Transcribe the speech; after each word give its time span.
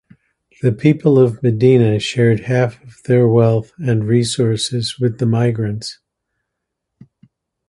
The 0.63 0.71
people 0.71 1.19
of 1.19 1.43
Medina 1.43 1.99
shared 1.99 2.39
half 2.39 2.83
of 2.83 3.03
their 3.03 3.27
wealth 3.27 3.71
and 3.77 4.03
resources 4.03 4.97
with 4.99 5.19
the 5.19 5.27
migrants. 5.27 5.99